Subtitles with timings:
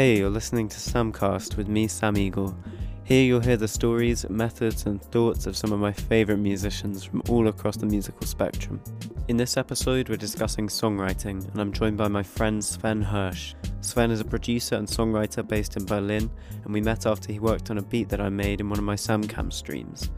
[0.00, 2.56] Hey, you're listening to Samcast with me, Sam Eagle.
[3.04, 7.22] Here you'll hear the stories, methods, and thoughts of some of my favourite musicians from
[7.28, 8.80] all across the musical spectrum.
[9.28, 13.52] In this episode, we're discussing songwriting, and I'm joined by my friend Sven Hirsch.
[13.82, 16.30] Sven is a producer and songwriter based in Berlin,
[16.64, 18.86] and we met after he worked on a beat that I made in one of
[18.86, 20.08] my Samcam streams.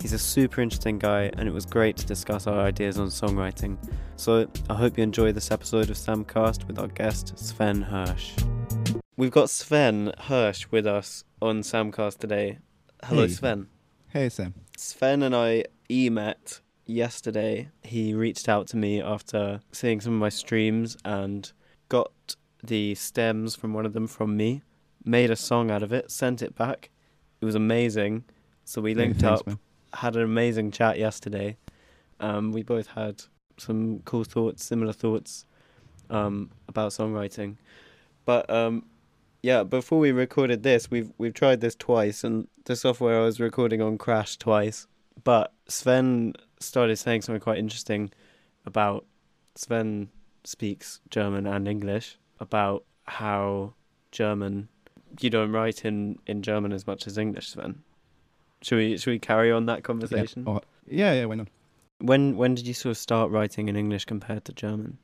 [0.00, 3.76] He's a super interesting guy, and it was great to discuss our ideas on songwriting.
[4.14, 8.34] So I hope you enjoy this episode of Samcast with our guest, Sven Hirsch.
[9.22, 12.58] We've got Sven Hirsch with us on Samcast today.
[13.04, 13.32] Hello, Hey.
[13.32, 13.68] Sven.
[14.08, 14.52] Hey Sam.
[14.76, 17.68] Sven and I e met yesterday.
[17.84, 21.52] He reached out to me after seeing some of my streams and
[21.88, 24.62] got the stems from one of them from me,
[25.04, 26.90] made a song out of it, sent it back.
[27.40, 28.24] It was amazing.
[28.64, 29.58] So we Hey, linked thanks, up, man.
[29.94, 31.56] had an amazing chat yesterday.
[32.18, 33.22] Um, we both had
[33.56, 35.46] some cool thoughts, similar thoughts
[36.10, 37.58] um, about songwriting.
[38.24, 38.86] But um,
[39.42, 43.40] yeah, before we recorded this, we've we've tried this twice, and the software I was
[43.40, 44.86] recording on crashed twice.
[45.24, 48.12] But Sven started saying something quite interesting
[48.64, 49.04] about
[49.56, 50.08] Sven
[50.44, 53.74] speaks German and English about how
[54.12, 54.68] German
[55.20, 57.82] you don't write in in German as much as English, Sven.
[58.62, 60.44] Should we should we carry on that conversation?
[60.46, 61.48] Yeah, yeah, yeah, why not?
[61.98, 64.98] When when did you sort of start writing in English compared to German?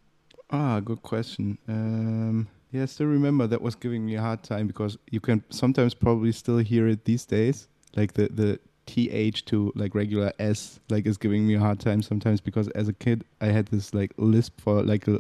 [0.51, 1.59] Ah, good question.
[1.69, 5.43] Um, yeah, I still remember that was giving me a hard time because you can
[5.51, 10.81] sometimes probably still hear it these days, like the the th to like regular s,
[10.89, 13.93] like is giving me a hard time sometimes because as a kid I had this
[13.93, 15.19] like lisp for like a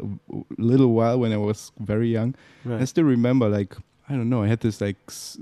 [0.56, 2.34] little while when I was very young.
[2.68, 3.74] I still remember like
[4.08, 4.42] I don't know.
[4.42, 4.96] I had this like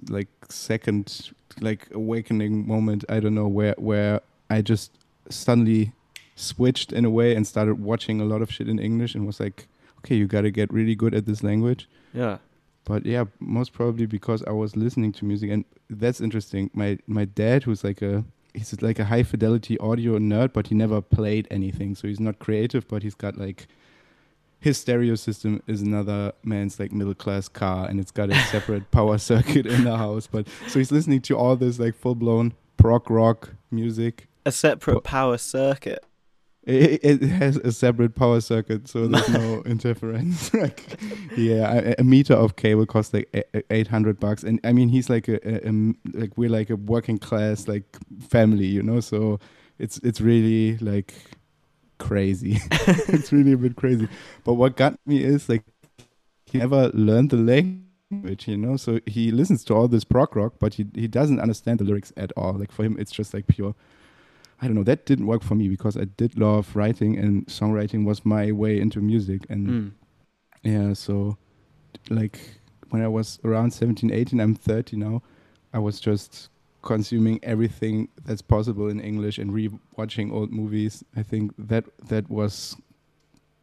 [0.08, 3.04] like second like awakening moment.
[3.08, 4.90] I don't know where where I just
[5.28, 5.92] suddenly
[6.34, 9.40] switched in a way and started watching a lot of shit in English and was
[9.40, 9.66] like,
[9.98, 11.88] okay, you got to get really good at this language.
[12.12, 12.38] Yeah.
[12.84, 16.70] But yeah, most probably because I was listening to music, and that's interesting.
[16.72, 20.74] My my dad, who's like a he's like a high fidelity audio nerd, but he
[20.74, 22.86] never played anything, so he's not creative.
[22.86, 23.66] But he's got like
[24.60, 28.90] his stereo system is another man's like middle class car, and it's got a separate
[28.90, 30.26] power circuit in the house.
[30.26, 34.28] But so he's listening to all this like full blown prog rock music.
[34.44, 36.04] A separate power circuit.
[36.66, 40.52] It, it has a separate power circuit, so there's no interference.
[40.54, 40.98] like,
[41.36, 43.28] yeah, a, a meter of cable costs like
[43.70, 46.76] eight hundred bucks, and I mean he's like a, a, a like we're like a
[46.76, 47.84] working class like
[48.28, 48.98] family, you know.
[48.98, 49.38] So
[49.78, 51.14] it's it's really like
[51.98, 52.58] crazy.
[52.70, 54.08] it's really a bit crazy.
[54.42, 55.62] But what got me is like
[56.46, 58.76] he never learned the language, you know.
[58.76, 62.12] So he listens to all this prog rock, but he he doesn't understand the lyrics
[62.16, 62.54] at all.
[62.54, 63.76] Like for him, it's just like pure.
[64.60, 64.84] I don't know.
[64.84, 68.80] That didn't work for me because I did love writing and songwriting was my way
[68.80, 69.42] into music.
[69.50, 69.90] And Mm.
[70.62, 71.36] yeah, so
[72.10, 72.38] like
[72.90, 75.22] when I was around 17, 18, I'm 30 now,
[75.72, 76.48] I was just
[76.82, 81.04] consuming everything that's possible in English and re-watching old movies.
[81.16, 82.76] I think that that was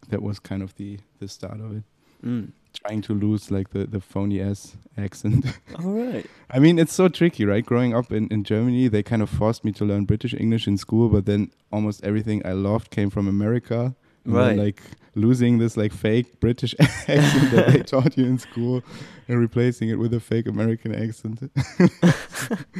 [0.10, 1.84] that was kind of the the start of it.
[2.24, 2.52] Mm.
[2.74, 5.46] Trying to lose like the the phony ass accent.
[5.80, 6.26] All right.
[6.50, 7.66] I mean, it's so tricky, right?
[7.66, 10.78] Growing up in, in Germany, they kind of forced me to learn British English in
[10.78, 13.96] school, but then almost everything I loved came from America.
[14.26, 14.58] And then, Right.
[14.58, 14.82] like
[15.16, 18.82] losing this like fake British accent that they taught you in school
[19.28, 21.52] and replacing it with a fake American accent.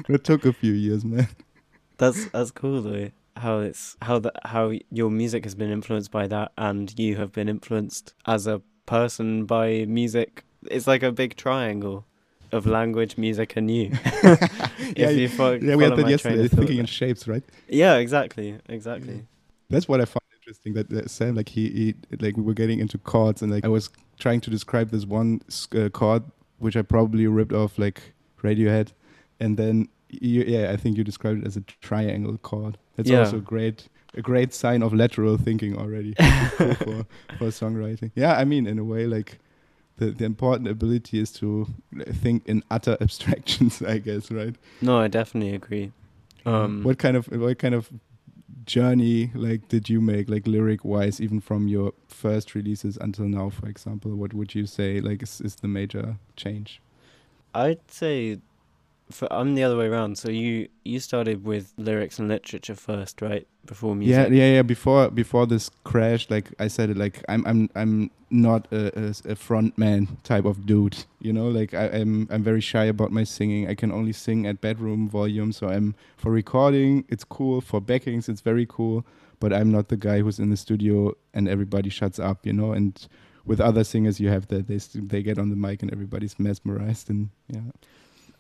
[0.10, 1.28] it took a few years, man.
[1.98, 3.12] That's that's cool though.
[3.38, 7.32] How it's how that how your music has been influenced by that, and you have
[7.32, 10.44] been influenced as a person by music.
[10.70, 12.06] It's like a big triangle
[12.52, 13.92] of language, music, and you.
[14.96, 17.44] yeah, you fo- yeah, we had that yesterday, thinking in shapes, right?
[17.68, 19.26] Yeah, exactly, exactly.
[19.70, 20.74] That's what I found interesting.
[20.74, 23.70] That, that Sam, like he, he, like we were getting into chords, and like I
[23.70, 23.90] was
[24.20, 25.42] trying to describe this one
[25.76, 26.24] uh, chord,
[26.60, 28.90] which I probably ripped off like Radiohead,
[29.40, 32.78] and then you, yeah, I think you described it as a triangle chord.
[32.96, 33.20] That's Yeah.
[33.20, 36.14] also great, a great sign of lateral thinking already
[36.58, 37.06] for, for
[37.38, 38.12] for songwriting.
[38.16, 39.40] Yeah, I mean, in a way, like
[39.98, 41.68] the the important ability is to
[42.12, 44.56] think in utter abstractions, I guess, right?
[44.82, 45.92] No, I definitely agree.
[46.46, 47.90] Um, what kind of what kind of
[48.66, 53.50] journey like did you make like lyric wise even from your first releases until now
[53.50, 56.82] for example what would you say like is, is the major change
[57.54, 58.40] I'd say
[59.14, 60.18] for I'm the other way around.
[60.18, 63.48] So you you started with lyrics and literature first, right?
[63.66, 64.30] Before music.
[64.30, 68.12] yeah yeah yeah before before this crash like i said it like i'm i'm i'm
[68.30, 72.44] not a, a, a front man type of dude you know like I, i'm i'm
[72.44, 76.30] very shy about my singing i can only sing at bedroom volume so i'm for
[76.30, 79.06] recording it's cool for backings it's very cool
[79.40, 82.74] but i'm not the guy who's in the studio and everybody shuts up you know
[82.74, 83.08] and
[83.46, 87.10] with other singers you have that they they get on the mic and everybody's mesmerized
[87.10, 87.62] and yeah.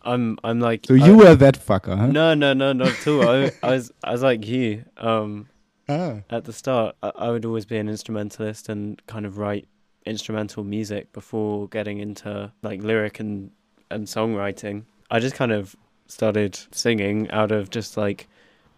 [0.04, 2.08] I'm I'm like So you I- were that fucker, huh?
[2.08, 3.28] no no no not at all.
[3.28, 4.84] I, I was I was like you.
[4.98, 5.48] Um,
[5.90, 6.20] Ah.
[6.30, 9.68] at the start, I, I would always be an instrumentalist and kind of write
[10.06, 13.52] instrumental music before getting into like lyric and
[13.92, 14.84] and songwriting.
[15.12, 15.76] I just kind of
[16.08, 18.28] started singing out of just like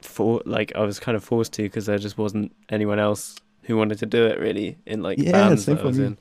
[0.01, 3.77] for like I was kind of forced to because there just wasn't anyone else who
[3.77, 6.17] wanted to do it really in like Yeah, bands that I was in.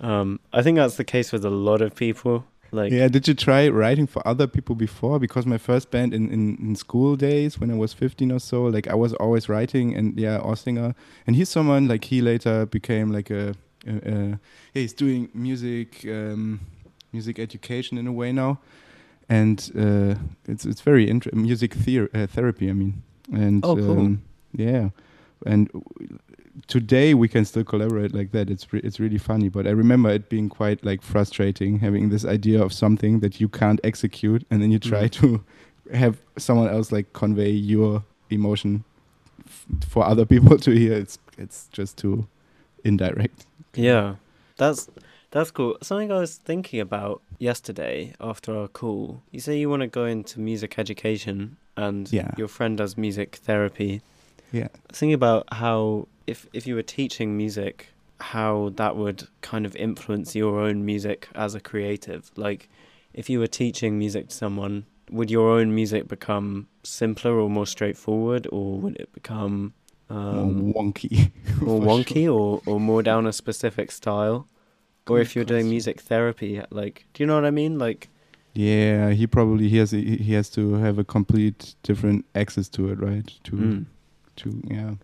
[0.00, 2.44] Um, I think that's the case with a lot of people.
[2.74, 5.18] Like yeah, did you try writing for other people before?
[5.18, 8.64] Because my first band in, in, in school days, when I was 15 or so,
[8.64, 10.94] like I was always writing and yeah, Ossinger.
[11.26, 13.54] And he's someone like he later became like a,
[13.86, 14.28] a, a
[14.74, 16.60] yeah, he's doing music, um,
[17.12, 18.58] music education in a way now.
[19.28, 20.14] And uh,
[20.46, 23.02] it's it's very inter- music theor- uh, therapy, I mean.
[23.32, 23.98] And Oh, cool.
[23.98, 24.22] um,
[24.52, 24.90] yeah.
[25.46, 25.70] And
[26.66, 28.50] today we can still collaborate like that.
[28.50, 29.48] It's re- it's really funny.
[29.48, 33.48] But I remember it being quite like frustrating having this idea of something that you
[33.48, 35.12] can't execute, and then you try Mm.
[35.20, 35.44] to
[35.92, 38.84] have someone else like convey your emotion
[39.46, 40.94] f- for other people to hear.
[40.94, 42.26] It's it's just too
[42.84, 43.46] indirect.
[43.74, 44.16] Yeah,
[44.56, 44.88] that's
[45.30, 45.76] that's cool.
[45.82, 49.22] Something I was thinking about yesterday after our call.
[49.32, 52.30] You say you want to go into music education, and Yeah.
[52.38, 54.00] your friend does music therapy.
[54.52, 54.68] Yeah.
[54.92, 57.88] Thinking about how if if you were teaching music,
[58.20, 62.30] how that would kind of influence your own music as a creative.
[62.36, 62.68] Like,
[63.12, 67.66] if you were teaching music to someone, would your own music become simpler or more
[67.66, 69.74] straightforward, or would it become
[70.10, 71.30] um, More wonky.
[71.60, 74.46] more wonky or, or more down a specific style
[75.08, 78.08] or if you're doing music therapy like do you know what i mean like
[78.54, 82.88] Yeah, he probably he has he he has to have a complete different access to
[82.90, 83.26] it, right?
[83.44, 83.84] To mm,
[84.36, 84.94] to yeah,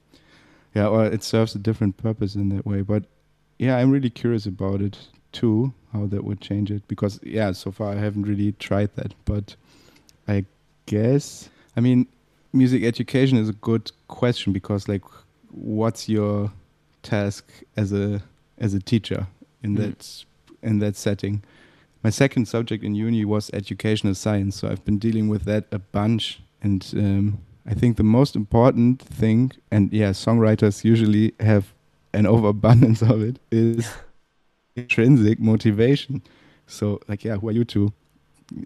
[0.74, 0.88] yeah.
[0.88, 2.82] well, it serves a different purpose in that way.
[2.82, 3.04] But
[3.58, 4.98] yeah, I'm really curious about it
[5.32, 6.86] too, how that would change it.
[6.88, 9.14] Because yeah, so far I haven't really tried that.
[9.24, 9.56] But
[10.28, 10.44] I
[10.86, 12.06] guess I mean,
[12.52, 15.02] music education is a good question because like,
[15.50, 16.52] what's your
[17.02, 17.44] task
[17.76, 18.20] as a
[18.58, 19.26] as a teacher
[19.62, 19.78] in Mm.
[19.78, 20.24] that
[20.62, 21.42] in that setting?
[22.02, 25.78] my second subject in uni was educational science so i've been dealing with that a
[25.78, 31.72] bunch and um, i think the most important thing and yeah songwriters usually have
[32.12, 33.88] an overabundance of it is
[34.76, 36.22] intrinsic motivation.
[36.66, 37.92] So like yeah who are you to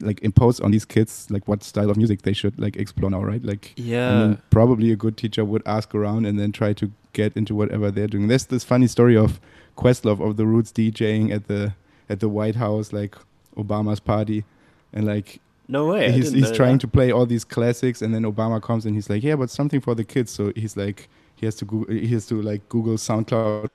[0.01, 3.23] like impose on these kids like what style of music they should like explore now
[3.23, 3.45] right?
[3.45, 4.37] Like yeah.
[4.51, 8.07] probably a good teacher would ask around and then try to get into whatever they're
[8.07, 8.29] doing.
[8.29, 9.41] There's this funny story of
[9.77, 11.75] Questlove of the Roots DJing at the
[12.09, 13.17] at the White House, like
[13.57, 14.45] Obama's party,
[14.93, 16.83] and like no way he's he's trying that.
[16.83, 19.81] to play all these classics, and then Obama comes and he's like, yeah, but something
[19.81, 20.31] for the kids.
[20.31, 23.69] So he's like, he has to Google, he has to like Google SoundCloud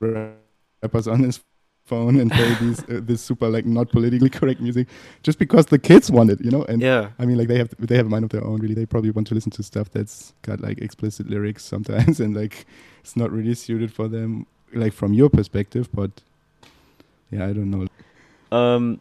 [0.00, 1.40] rappers on his
[1.86, 4.88] phone and play these uh, this super like not politically correct music
[5.22, 7.72] just because the kids want it, you know, and yeah I mean, like they have
[7.78, 8.60] they have a mind of their own.
[8.60, 12.36] Really, they probably want to listen to stuff that's got like explicit lyrics sometimes, and
[12.36, 12.66] like
[13.00, 15.88] it's not really suited for them, like from your perspective.
[15.94, 16.10] But
[17.30, 17.86] yeah, I don't know.
[18.56, 19.00] um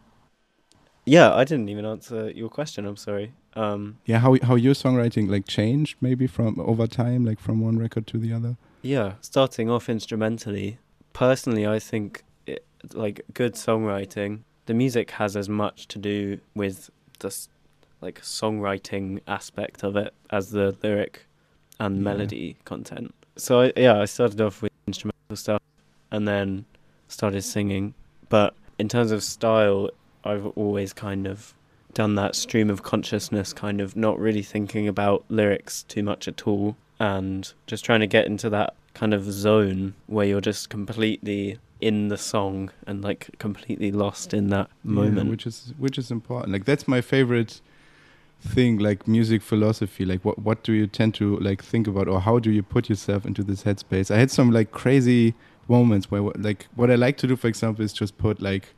[1.05, 5.29] yeah i didn't even answer your question i'm sorry um Yeah, how how your songwriting
[5.29, 8.57] like changed maybe from over time, like from one record to the other.
[8.81, 10.77] yeah starting off instrumentally
[11.13, 16.89] personally i think it, like good songwriting the music has as much to do with
[17.19, 17.33] the
[18.01, 21.25] like songwriting aspect of it as the lyric
[21.79, 22.01] and Yeah.
[22.03, 25.61] melody content so I, yeah i started off with instrumental stuff
[26.11, 26.65] and then
[27.07, 27.93] started singing
[28.29, 29.89] but in terms of style
[30.25, 31.53] i've always kind of
[31.93, 36.45] done that stream of consciousness kind of not really thinking about lyrics too much at
[36.45, 41.57] all and just trying to get into that kind of zone where you're just completely
[41.81, 46.11] in the song and like completely lost in that moment Yeah, which is which is
[46.11, 46.51] important.
[46.51, 47.61] Like that's my favorite
[48.41, 50.05] thing, like music philosophy.
[50.05, 52.89] Like what what do you tend to like think about, or how do you put
[52.89, 54.09] yourself into this headspace?
[54.09, 55.33] I had some like crazy
[55.67, 58.73] moments where like what I like to do, for example, is just put like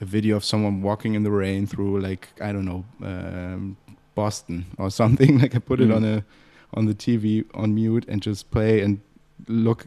[0.00, 3.76] a video of someone walking in the rain through like I don't know um,
[4.14, 5.38] Boston or something.
[5.40, 5.96] Like I put it Mm.
[5.96, 6.24] on a
[6.74, 9.00] on the TV on mute and just play and
[9.48, 9.86] look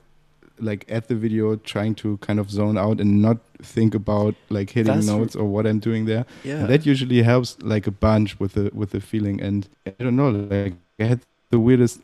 [0.59, 4.69] like at the video trying to kind of zone out and not think about like
[4.71, 6.25] hitting That's notes or what I'm doing there.
[6.43, 6.59] yeah.
[6.61, 9.41] And that usually helps like a bunch with the with the feeling.
[9.41, 12.01] And I don't know, like I had the weirdest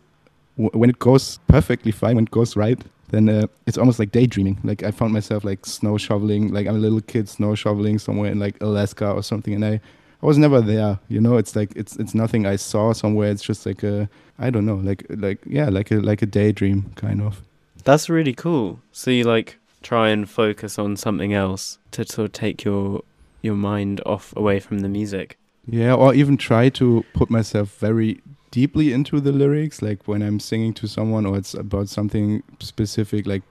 [0.56, 4.60] when it goes perfectly fine, when it goes right, then uh, it's almost like daydreaming.
[4.64, 8.32] Like I found myself like snow shoveling, like I'm a little kid snow shoveling somewhere
[8.32, 9.82] in like Alaska or something, and I.
[10.20, 11.38] I was never there, you know.
[11.38, 13.30] It's like it's it's nothing I saw somewhere.
[13.30, 14.10] It's just like a
[14.40, 17.44] I don't know, like like yeah, like a like a daydream kind of.
[17.84, 18.80] That's really cool.
[18.92, 23.04] So you like try and focus on something else to sort of take your
[23.42, 25.38] your mind off away from the music.
[25.66, 28.22] Yeah, or even try to put myself very
[28.52, 33.28] deeply into the lyrics, like when I'm singing to someone or it's about something specific,
[33.28, 33.44] like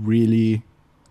[0.00, 0.62] really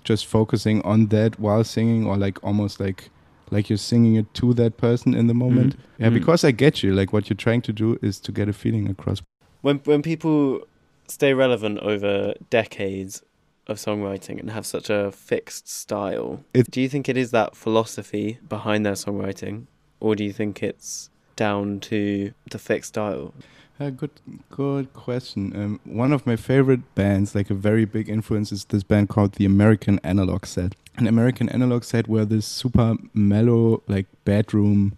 [0.04, 3.10] just focusing on that while singing, or like almost like
[3.52, 5.76] like you're singing it to that person in the moment.
[5.78, 5.80] Mm.
[6.00, 6.14] Yeah, Mm.
[6.16, 6.94] because I get you.
[6.94, 9.22] Like what you're trying to do is to get a feeling across.
[9.62, 10.62] When when people
[11.08, 13.22] stay relevant over decades
[13.68, 17.56] of songwriting and have such a fixed style, It- do you think it is that
[17.56, 19.68] philosophy behind their songwriting,
[20.00, 23.34] or do you think it's down to the fixed style?
[23.80, 24.12] Uh, good,
[24.52, 25.52] good question.
[25.56, 29.34] Um, one of my favorite bands, like a very big influence, is this band called
[29.34, 30.76] the American Analog Set.
[30.96, 34.96] An American Analog Set were this super mellow, like bedroom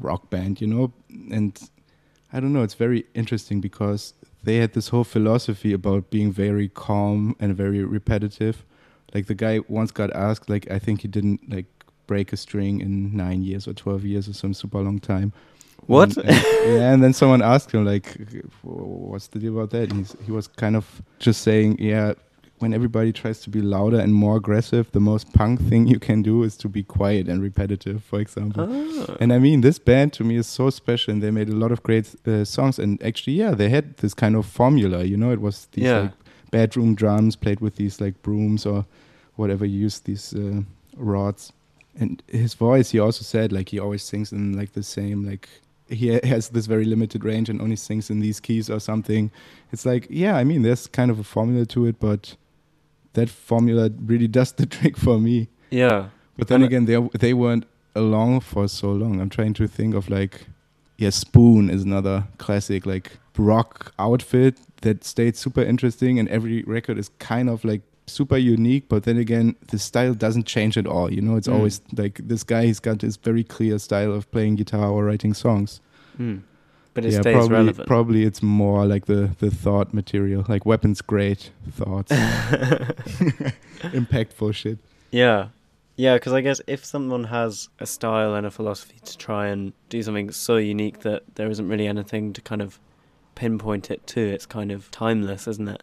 [0.00, 0.92] rock band, you know.
[1.30, 1.58] And
[2.32, 6.68] I don't know, it's very interesting because they had this whole philosophy about being very
[6.68, 8.64] calm and very repetitive.
[9.14, 11.66] Like the guy once got asked, like I think he didn't like
[12.06, 15.32] break a string in nine years or twelve years or some super long time.
[15.86, 16.16] What?
[16.16, 18.16] And- and- yeah, and then someone asked him like,
[18.62, 22.14] "What's the deal about that?" And he's, he was kind of just saying, "Yeah,
[22.58, 26.22] when everybody tries to be louder and more aggressive, the most punk thing you can
[26.22, 28.66] do is to be quiet and repetitive." For example.
[28.68, 29.16] Ah.
[29.20, 31.70] And I mean, this band to me is so special, and they made a lot
[31.72, 32.78] of great uh, songs.
[32.78, 35.04] And actually, yeah, they had this kind of formula.
[35.04, 36.00] You know, it was these Yeah.
[36.00, 36.12] like
[36.50, 38.84] bedroom drums played with these like brooms or
[39.36, 40.62] whatever you use these uh,
[40.96, 41.52] rods.
[41.98, 45.48] And his voice, he also said, like he always sings in like the same like
[45.88, 49.30] he has this very limited range and only sings in these keys or something.
[49.72, 52.34] It's like, yeah, I mean, there's kind of a formula to it, but
[53.12, 55.48] that formula really does the trick for me.
[55.70, 56.08] yeah.
[56.38, 59.20] But then And- again, they they weren't along for so long.
[59.22, 60.46] I'm trying to think of like,
[60.98, 66.98] yeah, Spoon is another classic like rock outfit that stayed super interesting, and every record
[66.98, 68.88] is kind of like super unique.
[68.88, 71.12] But then again, the style doesn't change at all.
[71.12, 71.54] You know, it's Mm.
[71.54, 72.66] always like this guy.
[72.66, 75.80] He's got this very clear style of playing guitar or writing songs.
[76.16, 76.38] Hmm.
[76.94, 77.86] But it yeah, stays probably relevant.
[77.88, 82.10] probably it's more like the the thought material, like weapons great thoughts,
[83.82, 84.78] impactful shit.
[85.10, 85.48] Yeah.
[85.98, 89.72] Yeah, because I guess if someone has a style and a philosophy to try and
[89.88, 92.78] do something so unique that there isn't really anything to kind of
[93.34, 95.82] pinpoint it to, it's kind of timeless, isn't it?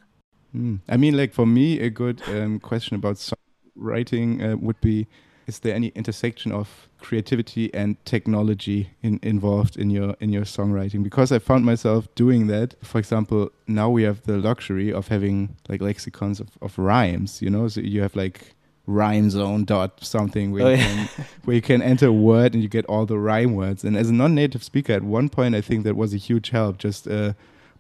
[0.56, 0.80] Mm.
[0.88, 5.08] I mean, like for me, a good um, question about songwriting uh, would be:
[5.48, 11.04] Is there any intersection of creativity and technology in, involved in your in your songwriting?
[11.04, 12.76] Because I found myself doing that.
[12.84, 17.42] For example, now we have the luxury of having like lexicons of, of rhymes.
[17.42, 18.54] You know, so you have like
[18.86, 21.08] rhyme zone dot something where Oh, you yeah.
[21.08, 23.84] can where you can enter a word and you get all the rhyme words.
[23.84, 26.78] And as a non-native speaker, at one point, I think that was a huge help.
[26.78, 27.34] Just, uh,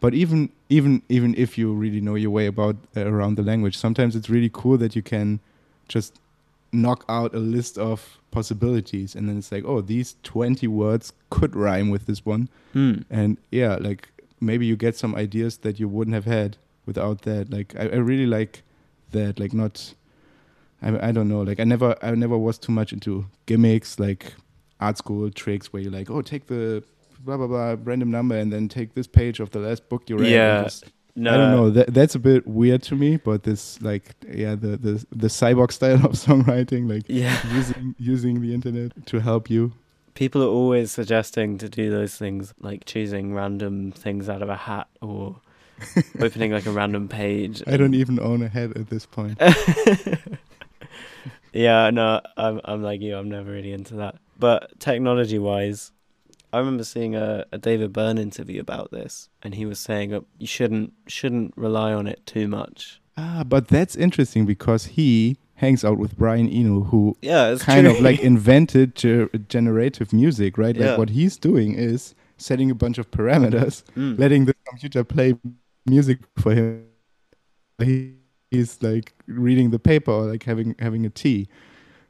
[0.04, 3.76] but even even even if you really know your way about uh, around the language,
[3.78, 5.40] sometimes it's really cool that you can
[5.88, 6.20] just
[6.74, 11.56] knock out a list of possibilities, and then it's like, oh, these twenty words could
[11.56, 12.96] rhyme with this one, Hmm.
[13.10, 14.10] and yeah, like
[14.42, 17.50] maybe you get some ideas that you wouldn't have had without that.
[17.50, 18.64] Like I, I really like
[19.12, 19.40] that.
[19.40, 19.94] Like not.
[20.82, 21.44] I, I don't know.
[21.50, 24.34] Like I never, I never was too much into gimmicks, like
[24.82, 26.84] art school tricks, where you're like, oh, take the
[27.24, 30.18] blah blah blah random number and then take this page of the last book you
[30.18, 30.32] read.
[30.32, 30.64] Yeah.
[30.64, 31.32] just- No.
[31.34, 31.70] I don't know.
[31.70, 35.72] That that's a bit weird to me, but this like yeah, the the the cyborg
[35.72, 37.38] style of songwriting, like Yeah.
[37.54, 39.72] using using the internet to help you.
[40.16, 44.56] People are always suggesting to do those things, like choosing random things out of a
[44.56, 45.40] hat or
[46.20, 47.62] opening like a random page.
[47.68, 49.38] I don't even own a hat at this point.
[51.54, 53.16] yeah, no, I'm I'm like you.
[53.18, 54.16] I'm never really into that.
[54.40, 55.92] But technology wise,
[56.54, 60.24] I remember seeing a, a David Byrne interview about this, and he was saying that
[60.38, 63.02] you shouldn't shouldn't rely on it too much.
[63.18, 67.96] Ah, but that's interesting because he hangs out with Brian Eno, who Yeah, kind true.
[67.96, 70.76] of like invented ge- generative music, right?
[70.76, 70.90] Yeah.
[70.92, 74.18] Like what he's doing is setting a bunch of parameters, Mm.
[74.20, 75.36] letting the computer play
[75.86, 76.86] music for him.
[77.82, 78.14] He,
[78.52, 81.48] he's like reading the paper or like having having a tea,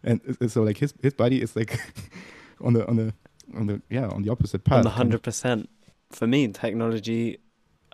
[0.04, 1.80] and uh, so like his his body is like
[2.62, 3.14] on the on the
[3.56, 4.78] on the yeah on the opposite path.
[4.78, 5.70] on the hundred percent.
[6.12, 7.40] For me, technology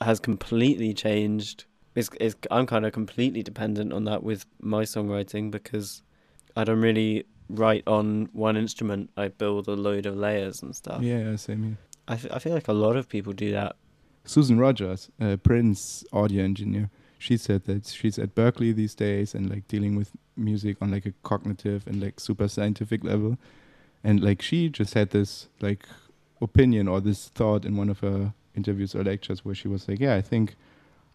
[0.01, 1.65] has completely changed.
[1.95, 6.01] It's, it's I'm kind of completely dependent on that with my songwriting because
[6.55, 9.09] I don't really write on one instrument.
[9.17, 11.01] I build a load of layers and stuff.
[11.01, 11.77] Yeah, same here.
[12.07, 13.75] I, f- I feel like a lot of people do that.
[14.25, 19.49] Susan Rogers, uh, Prince audio engineer, she said that she's at Berklee these days and
[19.49, 23.37] like dealing with music on like a cognitive and like super scientific level.
[24.03, 25.85] And like she just had this like
[26.41, 29.99] opinion or this thought in one of her interviews or lectures where she was like,
[29.99, 30.55] yeah, I think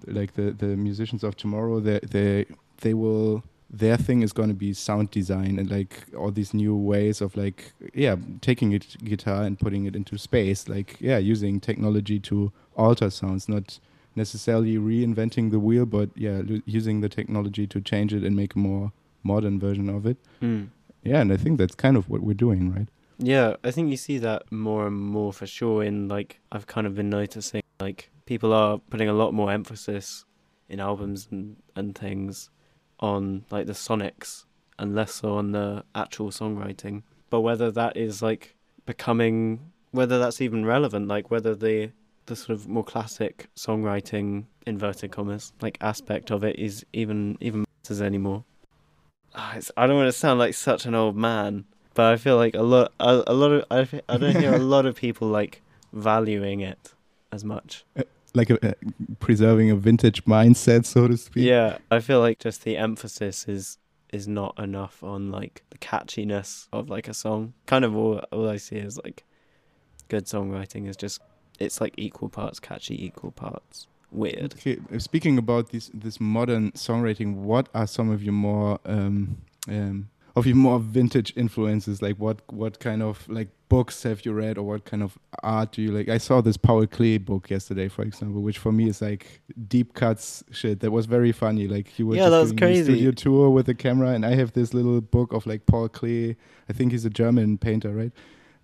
[0.06, 2.44] like the the musicians of tomorrow they they
[2.80, 6.76] they will their thing is going to be sound design and like all these new
[6.76, 11.58] ways of like yeah taking a guitar and putting it into space like yeah using
[11.58, 13.80] technology to alter sounds not
[14.14, 18.58] necessarily reinventing the wheel but yeah using the technology to change it and make a
[18.58, 20.68] more modern version of it Mm.
[21.04, 23.96] Yeah and i think that's kind of what we're doing right Yeah, I think you
[23.96, 25.84] see that more and more for sure.
[25.84, 30.24] In like, I've kind of been noticing like people are putting a lot more emphasis
[30.68, 32.50] in albums and and things
[32.98, 34.44] on like the sonics
[34.78, 37.02] and less so on the actual songwriting.
[37.30, 38.56] But whether that is like
[38.86, 41.92] becoming, whether that's even relevant, like whether the
[42.26, 47.64] the sort of more classic songwriting inverted commas like aspect of it is even even
[47.84, 48.44] matters anymore.
[49.34, 51.64] Ah, it's, I don't want to sound like such an old man,
[51.94, 54.86] but I feel like a lot a, a lot of I don't hear a lot
[54.86, 55.62] of people like
[55.92, 56.92] valuing it
[57.32, 57.84] as much.
[58.34, 58.74] like a, a
[59.20, 63.78] preserving a vintage mindset so to speak Yeah, I feel like just the emphasis is
[64.12, 67.54] is not enough on like the catchiness of like a song.
[67.66, 69.24] Kind of all all I see is like
[70.08, 71.20] good songwriting is just
[71.58, 74.54] it's like equal parts catchy, equal parts weird.
[74.54, 79.38] Okay, uh, speaking about this this modern songwriting, what are some of your more um,
[79.68, 82.00] um, of your more vintage influences?
[82.02, 85.72] Like what what kind of like books have you read, or what kind of art
[85.72, 86.08] do you like?
[86.08, 89.94] I saw this Paul Klee book yesterday, for example, which for me is like deep
[89.94, 90.80] cuts shit.
[90.80, 91.66] That was very funny.
[91.68, 92.84] Like he was Yeah, just that was doing a crazy.
[92.84, 96.36] studio tour with a camera, and I have this little book of like Paul Klee.
[96.68, 98.12] I think he's a German painter, right?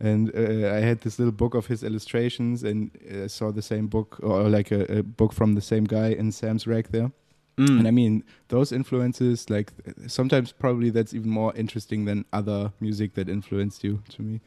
[0.01, 2.91] And uh, I had this little book of his illustrations, and
[3.23, 6.33] I saw the same book or like a, a book from the same guy in
[6.33, 7.13] Sam's rack there.
[7.59, 7.81] Mm.
[7.81, 9.73] And I mean, those influences, like
[10.07, 14.41] sometimes probably that's even more interesting than other music that influenced you to me.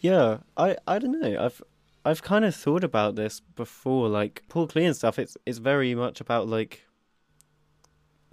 [0.00, 1.44] Yeah, I I don't know.
[1.44, 1.62] I've
[2.06, 5.18] I've kind of thought about this before, like Paul Klee and stuff.
[5.18, 6.86] It's it's very much about like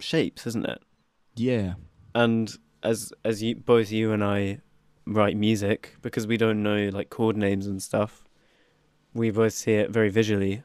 [0.00, 0.82] shapes, isn't it?
[1.34, 1.74] Yeah.
[2.14, 2.50] And
[2.82, 4.60] as as you both you and I
[5.06, 8.24] write music because we don't know like chord names and stuff,
[9.14, 10.62] we both see it very visually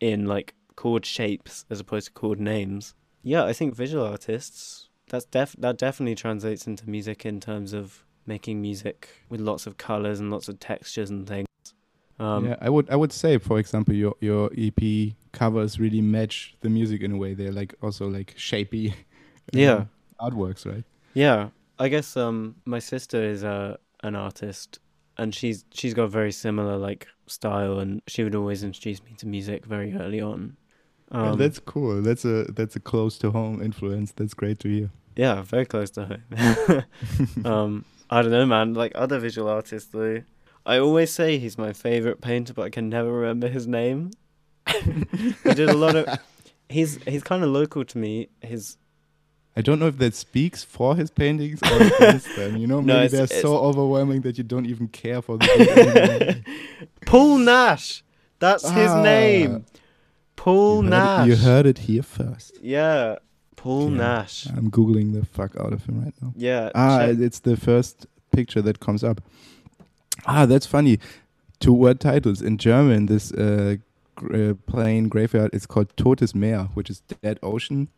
[0.00, 2.94] in like chord shapes as opposed to chord names.
[3.22, 8.04] Yeah, I think visual artists that's def that definitely translates into music in terms of
[8.26, 11.46] making music with lots of colors and lots of textures and things.
[12.18, 16.54] Um, yeah, I would I would say, for example, your your EP covers really match
[16.60, 17.34] the music in a way.
[17.34, 18.94] They're like also like shapey, um,
[19.52, 19.84] Yeah.
[20.20, 20.84] artworks, right?
[21.14, 21.48] Yeah,
[21.84, 23.76] I guess um my sister is uh,
[24.08, 24.78] an artist
[25.18, 29.12] and she's she's got a very similar like style and she would always introduce me
[29.18, 30.56] to music very early on.
[31.12, 32.00] Yeah, Um, that's cool.
[32.08, 34.12] That's a that's a close to home influence.
[34.18, 34.88] That's great to hear.
[35.24, 36.24] yeah, very close to home.
[37.52, 40.22] um I don't know man, like other visual artists though.
[40.64, 44.10] I always say he's my favorite painter but I can never remember his name.
[45.44, 46.04] he did a lot of
[46.68, 48.28] he's he's kind of local to me.
[48.40, 48.76] His
[49.54, 52.56] I don't know if that speaks for his paintings or against them.
[52.56, 56.44] You know, No, maybe they're so overwhelming that you don't even care for them.
[57.06, 58.02] Paul Nash.
[58.38, 59.02] That's his Ah.
[59.02, 59.66] name.
[60.36, 61.26] Paul you, heard Nash.
[61.26, 62.58] it, you heard it here first.
[62.62, 63.16] Yeah,
[63.56, 63.96] Paul Yeah.
[63.98, 64.46] Nash.
[64.46, 66.32] I'm googling the fuck out of him right now.
[66.36, 66.70] Yeah.
[66.74, 69.20] Ah, check- it's the first picture that comes up.
[70.26, 70.98] Ah, that's funny.
[71.60, 73.06] Two word titles in German.
[73.06, 73.76] This uh,
[74.16, 77.88] gr- uh, plain graveyard is called Totes Meer, which is dead ocean.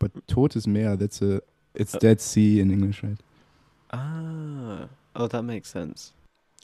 [0.00, 1.40] But Totes Meer, that's a
[1.74, 3.18] it's Uh, Dead Sea in English, right?
[3.92, 4.88] ah.
[5.14, 6.12] Oh, that makes sense.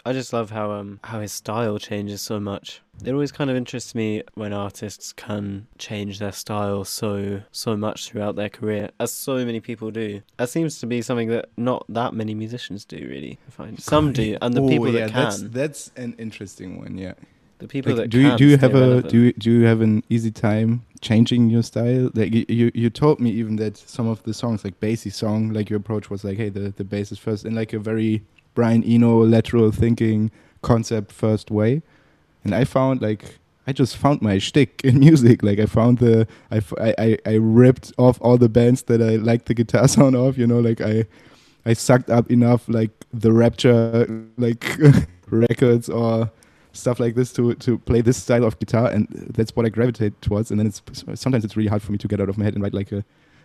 [0.04, 2.80] I just love how um how his style changes so much.
[3.04, 8.08] It always kind of interests me when artists can change their style so so much
[8.08, 10.22] throughout their career, as so many people do.
[10.36, 13.38] That seems to be something that not that many musicians do, really.
[13.48, 16.78] I find some do, and the Oh, people yeah, that can, That's, that's an interesting
[16.78, 16.96] one.
[16.98, 17.14] Yeah.
[17.58, 19.08] The people Like, that do you do you have a relevant.
[19.08, 22.10] do you, do you have an easy time changing your style?
[22.14, 25.52] Like you, you you told me even that some of the songs like bassy song,
[25.52, 28.22] like your approach was like, hey, the the bass is first, in like a very
[28.54, 30.30] Brian Eno lateral thinking
[30.62, 31.82] concept first way.
[32.44, 35.42] And I found like I just found my shtick in music.
[35.42, 39.02] Like I found the I, f- I, I, I ripped off all the bands that
[39.02, 40.38] I liked the guitar sound of.
[40.38, 41.04] You know, like I
[41.64, 44.06] I sucked up enough like the Rapture
[44.38, 44.64] like
[45.30, 46.30] records or
[46.76, 50.20] stuff like this to to play this style of guitar, and that's what I gravitate
[50.22, 50.50] towards.
[50.50, 50.82] And then it's
[51.14, 52.92] sometimes it's really hard for me to get out of my head and write like
[52.92, 53.04] a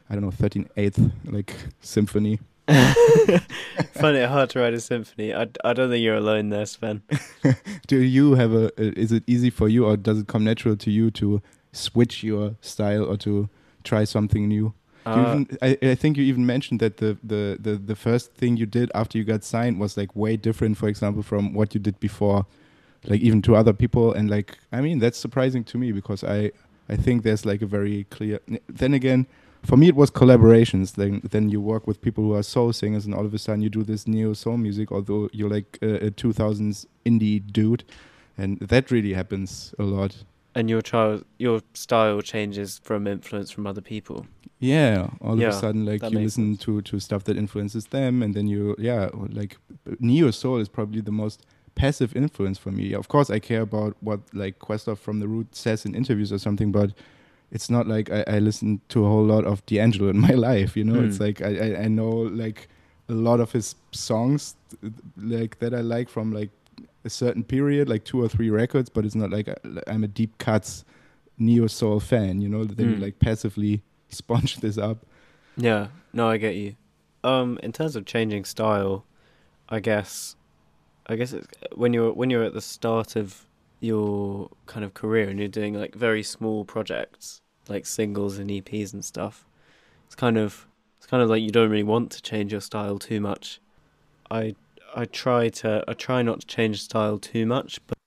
[0.10, 2.40] I don't know 13 eighth like symphony.
[2.68, 5.34] Find it hard to write a symphony.
[5.34, 7.02] I, I don't think you're alone there, Sven.
[7.88, 8.72] Do you have a?
[8.78, 11.42] Is it easy for you, or does it come natural to you to
[11.72, 13.50] switch your style or to
[13.84, 14.74] try something new?
[15.06, 18.58] Uh, even, I, I think you even mentioned that the, the, the, the first thing
[18.58, 21.80] you did after you got signed was like way different, for example, from what you
[21.80, 22.46] did before,
[23.06, 24.14] like even to other people.
[24.14, 26.52] And like, I mean, that's surprising to me because I,
[26.90, 28.40] I think there's like a very clear.
[28.68, 29.28] Then again,
[29.64, 30.94] for me it was collaborations.
[30.94, 33.62] Then then you work with people who are soul singers, and all of a sudden
[33.62, 34.92] you do this neo soul music.
[34.92, 37.84] Although you're like a, a 2000s indie dude,
[38.38, 40.24] and that really happens a lot.
[40.54, 44.26] And your child, your style changes from influence from other people.
[44.60, 48.22] Yeah, all Yeah, of a sudden, like you listen to to stuff that influences them,
[48.22, 49.58] and then you, yeah, like
[50.00, 52.94] neo soul is probably the most passive influence for me.
[52.94, 56.38] Of course, I care about what like Questlove from the Root says in interviews or
[56.40, 56.94] something, but
[57.52, 60.76] it's not like I, I listen to a whole lot of D'Angelo in my life.
[60.78, 61.24] You know, it's Hmm.
[61.24, 62.68] like I, I I know like
[63.10, 64.56] a lot of his songs,
[65.18, 66.50] like that I like from like
[67.04, 69.56] a certain period, like two or three records, but it's not like I,
[69.88, 70.86] I'm a deep cuts
[71.38, 72.42] neo soul fan.
[72.42, 73.02] You know, you Hmm.
[73.02, 75.06] like passively sponge this up.
[75.58, 76.76] Yeah, no, I get you.
[77.24, 79.06] Um, in terms of changing style,
[79.70, 80.36] I guess,
[81.08, 83.46] I guess it's when you're when you're at the start of
[83.80, 88.94] your kind of career and you're doing like very small projects like singles and EPs
[88.94, 89.46] and stuff.
[90.06, 93.00] It's kind of it's kind of like you don't really want to change your style
[93.00, 93.60] too much.
[94.30, 94.56] I
[94.96, 97.98] I try to I try not to change style too much, but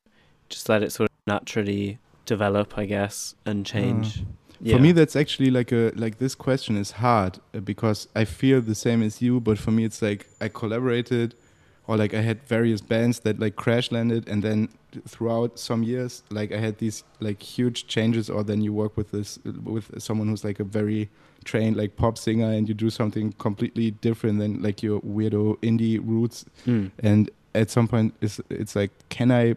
[0.48, 4.22] just let it sort of naturally develop, I guess, and change.
[4.70, 8.60] For me, that's actually like a like this question is hard uh, because I feel
[8.62, 11.34] the same as you, but for me, it's like I collaborated,
[11.86, 14.68] or like I had various bands that like crash landed, and then
[15.08, 19.10] throughout some years, like I had these like huge changes, or then you work with
[19.10, 21.08] this with someone who's like a very
[21.44, 26.00] trained like pop singer, and you do something completely different than like your weirdo indie
[26.02, 26.90] roots, Mm.
[27.02, 29.54] and at some point, it's it's like, can I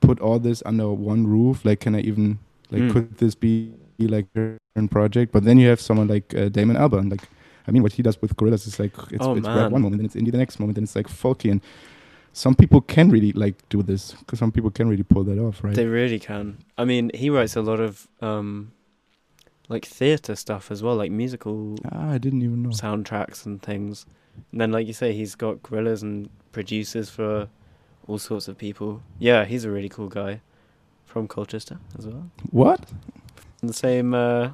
[0.00, 1.64] put all this under one roof?
[1.64, 2.38] Like, can I even
[2.70, 2.92] like Mm.
[2.92, 5.32] could this be like a project?
[5.32, 7.10] But then you have someone like uh, Damon Albarn.
[7.10, 7.22] Like,
[7.66, 9.98] I mean, what he does with Gorillaz is like it's, Oh, it's rap one moment,
[9.98, 11.60] then it's indie the next moment, then it's like folky, and
[12.32, 15.64] some people can really like do this because some people can really pull that off,
[15.64, 15.74] right?
[15.74, 16.58] They really can.
[16.76, 18.72] I mean, he writes a lot of um,
[19.68, 22.70] like theatre stuff as well, like musical ah, I didn't even know.
[22.70, 24.06] soundtracks and things.
[24.52, 27.48] And then, like you say, he's got Gorillaz and producers for
[28.06, 29.02] all sorts of people.
[29.18, 30.42] Yeah, he's a really cool guy
[31.06, 32.30] from Colchester as well.
[32.50, 32.80] What?
[33.62, 34.50] And the same, uh,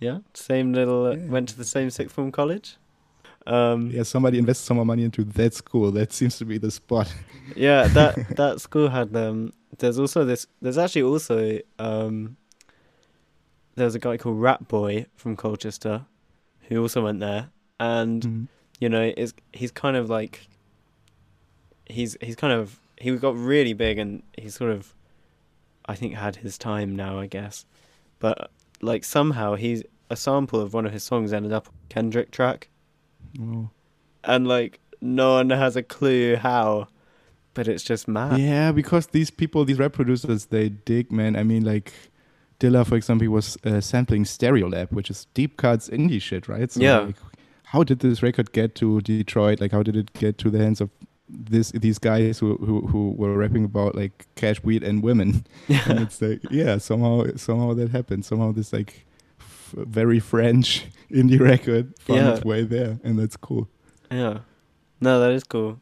[0.00, 1.06] yeah, same little.
[1.06, 1.26] Uh, Yeah.
[1.30, 2.76] Went to the same sixth form college.
[3.46, 5.90] Um, Yeah, somebody invests some more money into that school.
[5.92, 7.12] That seems to be the spot.
[7.56, 12.36] yeah that that school had um there's also this there's actually also um
[13.74, 16.04] there's a guy called rat boy from colchester
[16.68, 17.48] who also went there
[17.80, 18.46] and Mhm.
[18.78, 20.46] you know is he's kind of like
[21.86, 24.94] he's he's kind of he got really big and he's sort of
[25.86, 27.64] i think had his time now i guess
[28.20, 28.50] but
[28.82, 32.68] like somehow he's a sample of one of his songs ended up on kendrick track
[33.40, 33.70] Oh.
[34.24, 36.88] and like no one has a clue how
[37.54, 41.34] but it's just mad Yeah, because these people, these rap producers, they dig, man.
[41.36, 41.92] I mean, like
[42.60, 46.70] Dilla, for example, he was uh, sampling Stereolab, which is deep cuts indie shit, right?
[46.70, 46.98] So, Yeah.
[47.00, 47.16] Like,
[47.64, 49.60] how did this record get to Detroit?
[49.60, 50.90] Like, how did it get to the hands of
[51.32, 55.44] this these guys who who, who were rapping about like cash, weed, and women?
[55.68, 58.24] and it's like, yeah, somehow somehow that happened.
[58.24, 59.06] Somehow this like
[59.38, 62.34] f- very French indie record found Yeah.
[62.34, 63.68] its way there, and that's cool.
[64.10, 64.40] Yeah.
[65.00, 65.80] No, that is cool.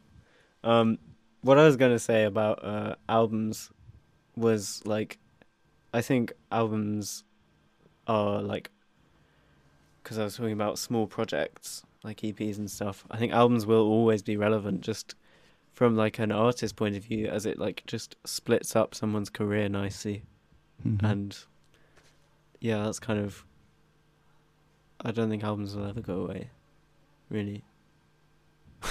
[0.63, 0.97] Um,
[1.41, 3.71] what I was gonna say about uh albums
[4.35, 5.17] was like,
[5.93, 7.23] I think albums
[8.07, 8.69] are like,
[10.03, 13.05] because I was talking about small projects like EPs and stuff.
[13.11, 15.15] I think albums will always be relevant, just
[15.79, 19.69] from like an artist's point of view, as it like just splits up someone's career
[19.69, 20.23] nicely,
[20.85, 21.01] Mhm.
[21.09, 21.37] and
[22.59, 23.45] yeah, that's kind of.
[24.99, 26.49] I don't think albums will ever go away,
[27.29, 27.63] really.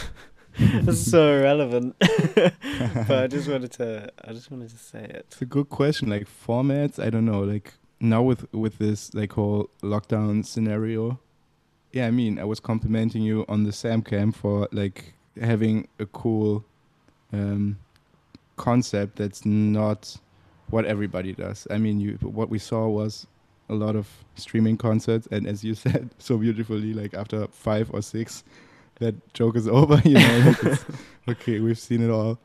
[0.59, 1.95] That's so irrelevant.
[2.01, 5.27] but I just wanted to I just wanted to say it.
[5.29, 6.09] It's a good question.
[6.09, 7.41] Like formats, I don't know.
[7.43, 11.21] Like now with with this like whole lockdown scenario,
[11.93, 12.07] yeah.
[12.07, 16.65] I mean, I was complimenting you on the sam cam for like having a cool
[17.33, 17.79] um,
[18.57, 20.17] concept that's not
[20.71, 21.67] what everybody does.
[21.71, 23.27] I mean, you what we saw was
[23.71, 28.03] a lot of streaming concerts, and as you said so beautifully, like after five or
[28.03, 28.45] six,
[29.01, 30.01] that joke is over.
[30.05, 30.81] You know, like
[31.29, 32.39] okay, we've seen it all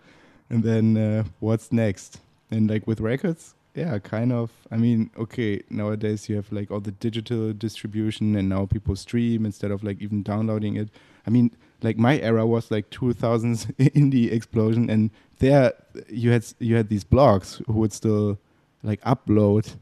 [0.54, 2.20] and then uh, what's next
[2.52, 6.80] and like with records yeah kind of i mean okay nowadays you have like all
[6.80, 10.90] the digital distribution and now people stream instead of like even downloading it
[11.26, 11.50] i mean
[11.84, 13.66] like my era was like 2000s
[13.96, 15.74] indie explosion and there
[16.10, 18.38] you had you had these blogs who would still
[18.84, 19.76] like upload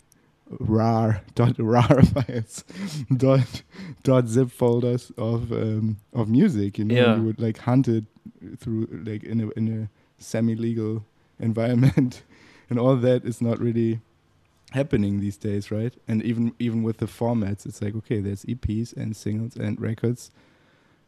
[0.60, 2.64] rar dot rar files
[3.16, 3.62] dot
[4.04, 7.16] dot zip folders of um, of music you know Yeah.
[7.16, 8.06] you would like hunt it
[8.60, 9.90] through like in a in a
[10.22, 11.04] semi legal
[11.40, 12.24] environment
[12.70, 14.00] and all that is not really
[14.72, 15.94] happening these days, right?
[16.08, 20.32] And even even with the formats, it's like okay, there's EPs and singles and records,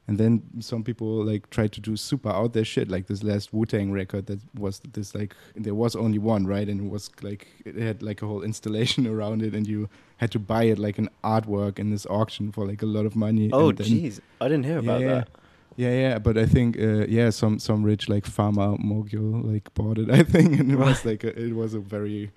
[0.07, 3.53] and then some people like try to do super out there shit, like this last
[3.53, 6.67] Wu Tang record that was this like there was only one, right?
[6.67, 10.31] And it was like it had like a whole installation around it, and you had
[10.31, 13.49] to buy it like an artwork in this auction for like a lot of money.
[13.53, 15.29] Oh, jeez, I didn't hear about yeah, that.
[15.75, 19.97] Yeah, yeah, but I think uh, yeah, some some rich like pharma mogul like bought
[19.97, 20.09] it.
[20.19, 22.31] I think, and it was like a, it was a very,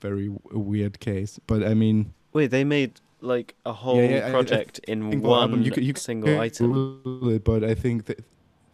[0.00, 1.38] very weird case.
[1.46, 5.30] But I mean, Wait, they made like a whole yeah, I- I project in single
[5.30, 7.00] one album, you could- you single item.
[7.30, 8.24] It, but I think that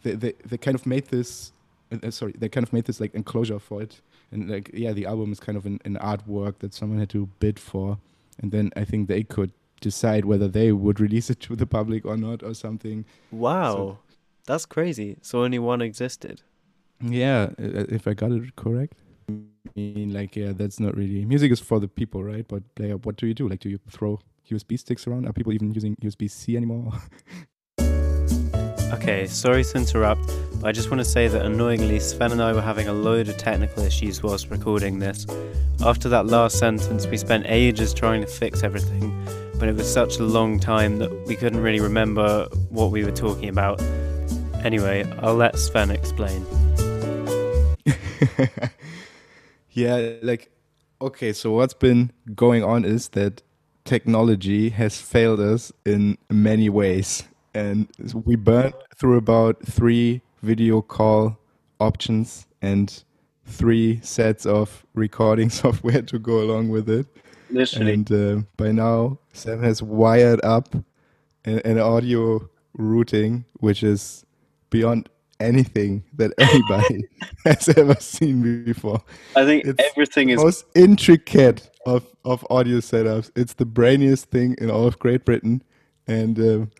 [0.03, 1.51] they, they they kind of made this.
[1.91, 4.93] Uh, uh, sorry, they kind of made this like enclosure for it, and like yeah,
[4.93, 7.97] the album is kind of an, an artwork that someone had to bid for,
[8.41, 12.05] and then I think they could decide whether they would release it to the public
[12.05, 13.05] or not or something.
[13.31, 13.97] Wow,
[14.45, 15.17] that's crazy.
[15.21, 16.41] So only one existed.
[17.01, 18.97] Yeah, uh, if I got it correct.
[19.29, 19.33] I
[19.75, 22.45] mean, like, yeah, that's not really music is for the people, right?
[22.47, 23.47] But yeah, what do you do?
[23.47, 25.27] Like, do you throw USB sticks around?
[25.27, 26.91] Are people even using USB C anymore?
[28.91, 32.53] Okay, sorry to interrupt, but I just want to say that annoyingly, Sven and I
[32.53, 35.27] were having a load of technical issues whilst recording this.
[35.85, 39.13] After that last sentence, we spent ages trying to fix everything,
[39.59, 43.11] but it was such a long time that we couldn't really remember what we were
[43.11, 43.79] talking about.
[44.63, 46.43] Anyway, I'll let Sven explain.
[49.69, 50.51] yeah, like,
[50.99, 53.43] okay, so what's been going on is that
[53.89, 57.23] technology has failed us in many ways.
[57.55, 61.39] And we burned through about three video call
[61.79, 63.03] options and
[63.45, 67.07] three sets of recording software to go along with it.
[67.49, 67.93] Literally.
[67.93, 70.75] And uh, by now, Sam has wired up
[71.45, 74.23] an, an audio routing which is
[74.69, 77.05] beyond anything that anybody
[77.45, 79.01] has ever seen before.
[79.35, 83.31] I think It's everything is Most intricate of, of audio setups.
[83.35, 85.63] It's the brainiest thing in all of Great Britain.
[86.07, 86.71] And um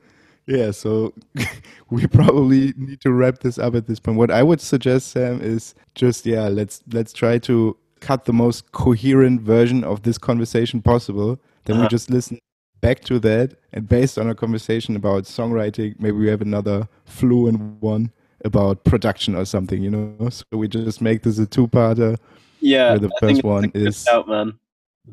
[0.48, 1.14] yeah, so
[1.92, 4.18] we probably need to wrap this up at this point.
[4.18, 8.72] What I would suggest, Sam, is just yeah, let's let's try to cut the most
[8.72, 11.40] coherent version of this conversation possible.
[11.66, 11.90] Then we Uh-huh.
[11.90, 12.40] just listen
[12.82, 17.60] back to that, and based on a conversation about songwriting, maybe we have another fluent
[17.82, 18.12] one
[18.46, 19.82] about production or something.
[19.82, 22.18] You know, so we just make this a two-parter.
[22.60, 22.96] yeah.
[22.96, 24.60] the I think first one that's a good is- shout, man.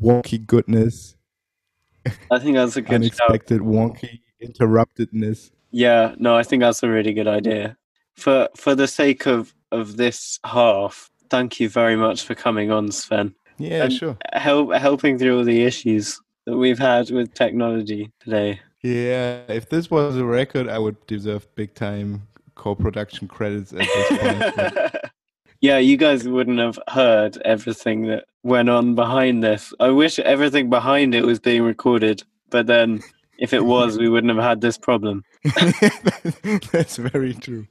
[0.02, 1.16] Wonky goodness,
[2.30, 2.94] I think that's a good shout.
[3.30, 5.50] unexpected wonky interruptedness.
[5.70, 7.76] Yeah, no, I think that's a really good idea.
[8.16, 12.90] For for the sake of of this half, thank you very much for coming on,
[12.92, 13.34] Sven.
[13.58, 14.18] Yeah, And- sure.
[14.34, 18.60] Help helping through all the issues that we've had with technology today.
[18.82, 24.18] Yeah, if this was a record, I would deserve big time co-production credits at this
[24.18, 24.94] point.
[25.60, 29.72] yeah, you guys wouldn't have heard everything that went on behind this.
[29.78, 33.02] I wish everything behind it was being recorded, but then
[33.38, 35.24] if it was, we wouldn't have had this problem.
[36.72, 37.66] That's very true.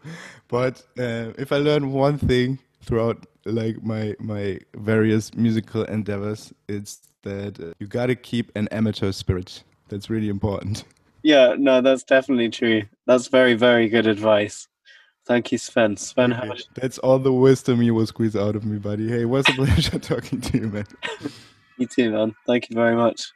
[0.48, 7.02] But uh, if I learn one thing throughout like my my various musical endeavors, it's
[7.24, 9.63] that uh, you got to keep an amateur spirit.
[9.89, 10.86] That's really important.
[11.24, 12.84] Yeah, no, that's definitely true.
[13.08, 14.67] That's very, very good advice.
[15.26, 15.98] Thank you, Sven.
[15.98, 16.66] Sven, how much?
[16.76, 19.10] That's all the wisdom you will squeeze out of me, buddy.
[19.10, 20.86] Hey, it was a pleasure talking to you, man.
[21.78, 22.34] You too, man.
[22.48, 23.34] Thank you very much.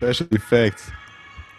[0.00, 0.90] Special effects.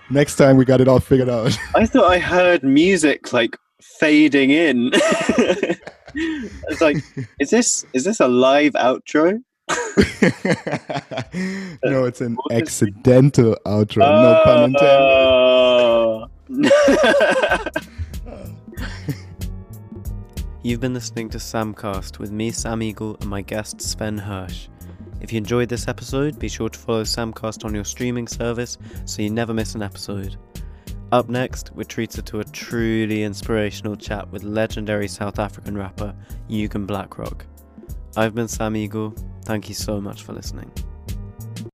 [0.10, 1.56] Next time we got it all figured out.
[1.76, 3.56] I thought I heard music like
[4.00, 4.89] fading in.
[4.95, 6.98] it's like,
[7.39, 9.39] is this is this a live outro?
[11.84, 13.99] no, it's an accidental outro.
[13.99, 14.82] no pun oh, intended.
[14.82, 16.27] Oh.
[20.63, 24.67] You've been listening to Samcast with me, Sam Eagle, and my guest Sven Hirsch.
[25.21, 29.21] If you enjoyed this episode, be sure to follow Samcast on your streaming service so
[29.21, 30.38] you never miss an episode.
[31.12, 36.13] Up next, we're treated to a truly inspirational chat with legendary South African rapper
[36.49, 37.45] Yugen Blakrok.
[38.15, 39.13] I've been Sam Eagle.
[39.45, 40.72] Thank you so much for listening.